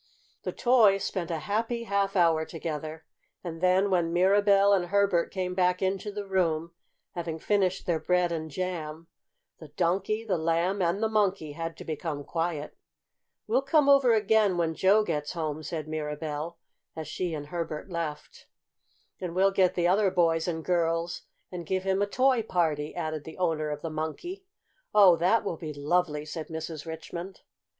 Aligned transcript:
The 0.41 0.51
toys 0.51 1.03
spent 1.03 1.29
a 1.29 1.37
happy 1.37 1.83
half 1.83 2.15
hour 2.15 2.43
together, 2.43 3.05
and 3.43 3.61
then 3.61 3.91
when 3.91 4.11
Mirabell 4.11 4.73
and 4.73 4.85
Herbert 4.87 5.29
came 5.31 5.53
back 5.53 5.79
into 5.83 6.11
the 6.11 6.25
room, 6.25 6.71
having 7.11 7.37
finished 7.37 7.85
their 7.85 7.99
bread 7.99 8.31
and 8.31 8.49
jam, 8.49 9.05
the 9.59 9.67
Donkey, 9.67 10.25
the 10.25 10.39
Lamb, 10.39 10.81
and 10.81 11.03
the 11.03 11.07
Monkey 11.07 11.51
had 11.51 11.77
to 11.77 11.85
become 11.85 12.23
quiet. 12.23 12.75
"We'll 13.45 13.61
come 13.61 13.87
over 13.87 14.11
again, 14.15 14.57
when 14.57 14.73
Joe 14.73 15.03
gets 15.03 15.33
home," 15.33 15.61
said 15.61 15.87
Mirabell, 15.87 16.57
as 16.95 17.07
she 17.07 17.35
and 17.35 17.49
Herbert 17.49 17.91
left. 17.91 18.47
"And 19.19 19.35
we'll 19.35 19.51
get 19.51 19.75
the 19.75 19.87
other 19.87 20.09
boys 20.09 20.47
and 20.47 20.65
girls 20.65 21.21
and 21.51 21.63
give 21.63 21.83
him 21.83 22.01
a 22.01 22.07
toy 22.07 22.41
party," 22.41 22.95
added 22.95 23.23
the 23.23 23.37
owner 23.37 23.69
of 23.69 23.83
the 23.83 23.91
Monkey. 23.91 24.45
"Oh, 24.95 25.15
that 25.17 25.43
will 25.43 25.57
be 25.57 25.75
lovely!" 25.75 26.25
said 26.25 26.47
Mrs. 26.47 26.87
Richmond. 26.87 27.41